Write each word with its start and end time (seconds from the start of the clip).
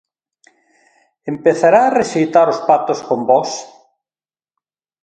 ¿Empezará 1.33 1.81
a 1.85 1.93
rexeitar 1.99 2.47
os 2.53 2.63
pactos 2.67 2.99
con 3.07 3.19
Vox? 3.29 3.47